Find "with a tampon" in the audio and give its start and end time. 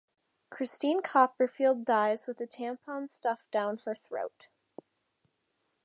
2.25-3.07